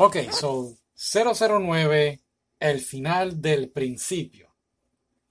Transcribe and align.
Ok, 0.00 0.16
so 0.30 0.76
009, 0.94 2.20
el 2.60 2.80
final 2.80 3.42
del 3.42 3.68
principio. 3.70 4.54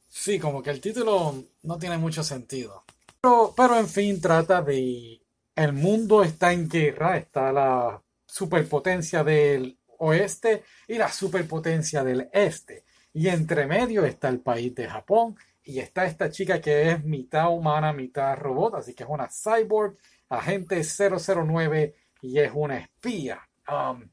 Sí, 0.10 0.40
como 0.40 0.62
que 0.62 0.72
el 0.72 0.82
título 0.82 1.46
no 1.64 1.80
tiene 1.80 1.98
mucho 1.98 2.22
sentido. 2.22 2.84
Pero, 3.22 3.54
pero 3.56 3.80
en 3.80 3.88
fin, 3.88 4.20
trata 4.20 4.62
de... 4.62 5.22
El 5.56 5.72
mundo 5.72 6.22
está 6.22 6.52
en 6.52 6.68
guerra, 6.68 7.16
está 7.16 7.54
la 7.54 8.04
superpotencia 8.26 9.24
del 9.24 9.80
oeste 10.00 10.64
y 10.86 10.96
la 10.98 11.14
superpotencia 11.14 12.04
del 12.04 12.30
este. 12.34 12.84
Y 13.14 13.30
entre 13.30 13.68
medio 13.68 14.04
está 14.06 14.28
el 14.28 14.42
país 14.42 14.76
de 14.76 14.90
Japón 14.90 15.38
y 15.64 15.80
está 15.80 16.06
esta 16.06 16.30
chica 16.30 16.60
que 16.60 16.92
es 16.92 17.06
mitad 17.06 17.50
humana, 17.54 17.94
mitad 17.94 18.36
robot, 18.36 18.76
así 18.76 18.94
que 18.94 19.04
es 19.04 19.10
una 19.10 19.30
cyborg, 19.30 19.98
agente 20.28 20.82
009 20.84 21.96
y 22.22 22.40
es 22.40 22.52
una 22.54 22.80
espía. 22.80 23.48
Um, 23.70 24.10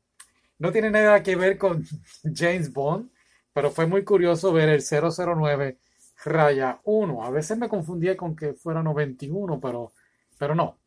no 0.58 0.72
tiene 0.72 0.90
nada 0.90 1.22
que 1.22 1.36
ver 1.36 1.58
con 1.58 1.84
James 2.34 2.72
Bond, 2.72 3.10
pero 3.52 3.70
fue 3.70 3.86
muy 3.86 4.04
curioso 4.04 4.52
ver 4.52 4.68
el 4.68 4.82
009 4.82 5.78
raya 6.24 6.80
1. 6.84 7.24
A 7.24 7.30
veces 7.30 7.58
me 7.58 7.68
confundía 7.68 8.16
con 8.16 8.34
que 8.34 8.54
fuera 8.54 8.82
91, 8.82 9.60
pero, 9.60 9.92
pero 10.38 10.54
no. 10.54 10.78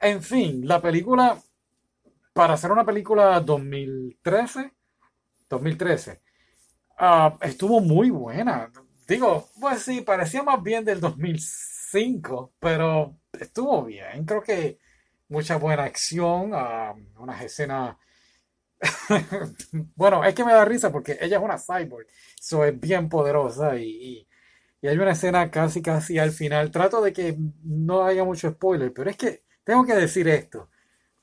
En 0.00 0.22
fin, 0.22 0.66
la 0.66 0.80
película, 0.80 1.38
para 2.32 2.54
hacer 2.54 2.70
una 2.70 2.84
película 2.84 3.40
2013, 3.40 4.72
2013, 5.48 6.20
ah, 6.98 7.36
estuvo 7.42 7.80
muy 7.80 8.10
buena. 8.10 8.70
Digo, 9.06 9.48
pues 9.60 9.82
sí, 9.82 10.00
parecía 10.00 10.42
más 10.42 10.62
bien 10.62 10.84
del 10.84 11.00
2005, 11.00 12.54
pero 12.58 13.16
estuvo 13.32 13.84
bien. 13.84 14.24
Creo 14.24 14.42
que 14.42 14.78
mucha 15.28 15.56
buena 15.56 15.84
acción, 15.84 16.52
uh, 16.54 17.22
unas 17.22 17.42
escenas 17.42 17.96
bueno, 19.96 20.24
es 20.24 20.34
que 20.34 20.44
me 20.44 20.52
da 20.52 20.64
risa 20.64 20.90
porque 20.92 21.18
ella 21.20 21.38
es 21.38 21.42
una 21.42 21.58
cyborg, 21.58 22.06
so 22.40 22.64
es 22.64 22.78
bien 22.78 23.08
poderosa 23.08 23.76
y, 23.76 24.26
y, 24.80 24.88
hay 24.88 24.98
una 24.98 25.12
escena 25.12 25.50
casi 25.50 25.80
casi 25.80 26.18
al 26.18 26.30
final. 26.30 26.70
Trato 26.70 27.00
de 27.00 27.12
que 27.12 27.36
no 27.62 28.04
haya 28.04 28.24
mucho 28.24 28.50
spoiler, 28.50 28.92
pero 28.92 29.08
es 29.08 29.16
que 29.16 29.44
tengo 29.64 29.84
que 29.86 29.94
decir 29.94 30.28
esto. 30.28 30.68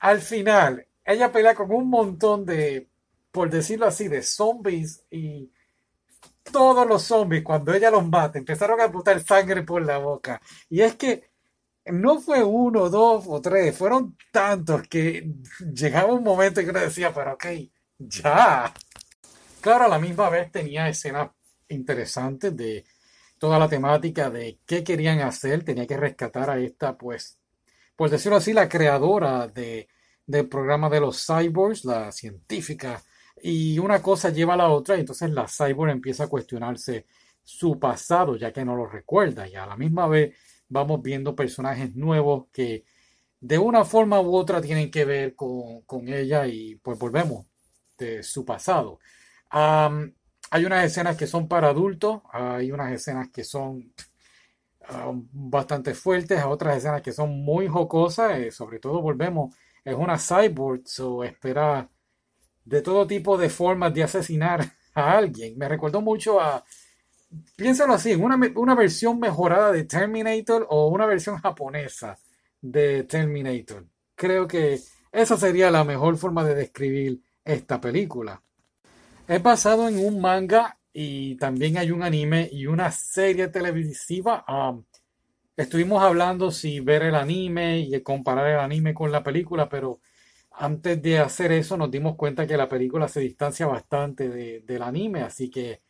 Al 0.00 0.20
final, 0.20 0.86
ella 1.04 1.30
pelea 1.30 1.54
con 1.54 1.70
un 1.70 1.88
montón 1.88 2.44
de, 2.44 2.88
por 3.30 3.50
decirlo 3.50 3.86
así, 3.86 4.08
de 4.08 4.22
zombies 4.22 5.04
y 5.10 5.52
todos 6.50 6.86
los 6.86 7.02
zombies, 7.02 7.44
cuando 7.44 7.72
ella 7.72 7.90
los 7.90 8.06
mata, 8.08 8.38
empezaron 8.38 8.80
a 8.80 8.88
botar 8.88 9.22
sangre 9.22 9.62
por 9.62 9.84
la 9.84 9.98
boca. 9.98 10.40
Y 10.68 10.80
es 10.80 10.96
que 10.96 11.31
no 11.86 12.20
fue 12.20 12.42
uno, 12.44 12.88
dos 12.88 13.24
o 13.28 13.40
tres, 13.40 13.76
fueron 13.76 14.16
tantos 14.30 14.82
que 14.88 15.34
llegaba 15.74 16.12
un 16.12 16.22
momento 16.22 16.60
en 16.60 16.66
que 16.66 16.70
uno 16.70 16.80
decía, 16.80 17.12
pero 17.12 17.34
ok, 17.34 17.46
ya. 17.98 18.72
Claro, 19.60 19.84
a 19.84 19.88
la 19.88 19.98
misma 19.98 20.28
vez 20.30 20.50
tenía 20.50 20.88
escenas 20.88 21.30
interesantes 21.68 22.56
de 22.56 22.84
toda 23.38 23.58
la 23.58 23.68
temática 23.68 24.30
de 24.30 24.60
qué 24.66 24.84
querían 24.84 25.20
hacer, 25.20 25.64
tenía 25.64 25.86
que 25.86 25.96
rescatar 25.96 26.50
a 26.50 26.58
esta, 26.58 26.96
pues, 26.96 27.38
por 27.96 28.10
decirlo 28.10 28.36
así, 28.38 28.52
la 28.52 28.68
creadora 28.68 29.48
de, 29.48 29.88
del 30.26 30.48
programa 30.48 30.88
de 30.88 31.00
los 31.00 31.26
cyborgs, 31.26 31.84
la 31.84 32.12
científica, 32.12 33.02
y 33.42 33.78
una 33.78 34.00
cosa 34.00 34.30
lleva 34.30 34.54
a 34.54 34.58
la 34.58 34.68
otra, 34.68 34.96
y 34.96 35.00
entonces 35.00 35.30
la 35.30 35.46
cyborg 35.48 35.90
empieza 35.90 36.24
a 36.24 36.28
cuestionarse 36.28 37.06
su 37.42 37.78
pasado, 37.78 38.36
ya 38.36 38.52
que 38.52 38.64
no 38.64 38.76
lo 38.76 38.86
recuerda, 38.86 39.48
y 39.48 39.54
a 39.54 39.66
la 39.66 39.76
misma 39.76 40.06
vez 40.06 40.36
vamos 40.68 41.02
viendo 41.02 41.34
personajes 41.36 41.94
nuevos 41.94 42.46
que 42.52 42.84
de 43.40 43.58
una 43.58 43.84
forma 43.84 44.20
u 44.20 44.34
otra 44.36 44.60
tienen 44.60 44.90
que 44.90 45.04
ver 45.04 45.34
con, 45.34 46.08
ella 46.08 46.46
y 46.46 46.76
pues 46.76 46.98
volvemos 46.98 47.46
de 47.98 48.22
su 48.22 48.44
pasado. 48.44 48.98
hay 49.50 50.64
unas 50.64 50.84
escenas 50.84 51.16
que 51.16 51.26
son 51.26 51.48
para 51.48 51.68
adultos, 51.68 52.22
hay 52.32 52.72
unas 52.72 52.92
escenas 52.92 53.30
que 53.30 53.44
son 53.44 53.92
bastante 55.32 55.94
fuertes, 55.94 56.42
otras 56.44 56.76
escenas 56.78 57.02
que 57.02 57.12
son 57.12 57.30
muy 57.44 57.68
jocosas, 57.68 58.38
eh, 58.38 58.50
sobre 58.50 58.78
todo 58.78 59.00
volvemos, 59.00 59.54
es 59.84 59.94
una 59.94 60.18
cyborg, 60.18 60.82
so 60.86 61.24
espera 61.24 61.88
de 62.64 62.82
todo 62.82 63.06
tipo 63.06 63.36
de 63.38 63.48
formas 63.48 63.92
de 63.94 64.04
asesinar 64.04 64.64
a 64.94 65.16
alguien. 65.16 65.56
Me 65.58 65.68
recordó 65.68 66.00
mucho 66.00 66.40
a 66.40 66.64
piénsalo 67.56 67.94
así, 67.94 68.14
una, 68.14 68.38
una 68.56 68.74
versión 68.74 69.18
mejorada 69.18 69.72
de 69.72 69.84
Terminator 69.84 70.66
o 70.70 70.88
una 70.88 71.06
versión 71.06 71.38
japonesa 71.38 72.18
de 72.60 73.04
Terminator. 73.04 73.86
Creo 74.14 74.46
que 74.46 74.80
esa 75.10 75.36
sería 75.36 75.70
la 75.70 75.84
mejor 75.84 76.16
forma 76.16 76.44
de 76.44 76.54
describir 76.54 77.20
esta 77.44 77.80
película. 77.80 78.42
Es 79.28 79.42
basado 79.42 79.88
en 79.88 79.98
un 79.98 80.20
manga 80.20 80.78
y 80.92 81.36
también 81.36 81.78
hay 81.78 81.90
un 81.90 82.02
anime 82.02 82.48
y 82.52 82.66
una 82.66 82.90
serie 82.92 83.48
televisiva. 83.48 84.44
Um, 84.48 84.84
estuvimos 85.56 86.02
hablando 86.02 86.50
si 86.50 86.80
ver 86.80 87.02
el 87.02 87.14
anime 87.14 87.80
y 87.80 88.00
comparar 88.02 88.48
el 88.48 88.58
anime 88.58 88.94
con 88.94 89.10
la 89.10 89.22
película, 89.22 89.68
pero 89.68 90.00
antes 90.52 91.00
de 91.00 91.18
hacer 91.18 91.52
eso 91.52 91.76
nos 91.76 91.90
dimos 91.90 92.16
cuenta 92.16 92.46
que 92.46 92.56
la 92.56 92.68
película 92.68 93.08
se 93.08 93.20
distancia 93.20 93.66
bastante 93.66 94.28
del 94.60 94.82
anime, 94.82 95.22
así 95.22 95.50
que 95.50 95.80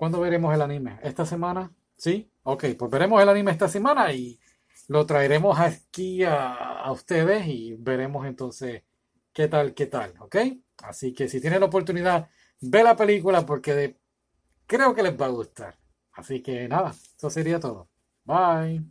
¿Cuándo 0.00 0.18
veremos 0.18 0.54
el 0.54 0.62
anime? 0.62 0.98
¿Esta 1.02 1.26
semana? 1.26 1.70
¿Sí? 1.94 2.32
Ok, 2.44 2.64
pues 2.78 2.90
veremos 2.90 3.22
el 3.22 3.28
anime 3.28 3.50
esta 3.50 3.68
semana 3.68 4.10
y 4.14 4.40
lo 4.88 5.04
traeremos 5.04 5.60
aquí 5.60 6.24
a, 6.24 6.90
ustedes 6.90 7.46
y 7.46 7.74
veremos 7.74 8.26
entonces 8.26 8.82
qué 9.30 9.46
tal, 9.46 9.74
qué 9.74 9.84
tal, 9.84 10.14
¿ok? 10.20 10.36
Así 10.84 11.12
que 11.12 11.28
si 11.28 11.38
tienen 11.38 11.60
la 11.60 11.66
oportunidad, 11.66 12.30
ve 12.62 12.82
la 12.82 12.96
película 12.96 13.44
porque 13.44 13.98
creo 14.66 14.94
que 14.94 15.02
les 15.02 15.20
va 15.20 15.26
a 15.26 15.28
gustar. 15.28 15.78
Así 16.12 16.40
que 16.40 16.66
nada, 16.66 16.92
eso 17.18 17.28
sería 17.28 17.60
todo. 17.60 17.90
Bye. 18.24 18.82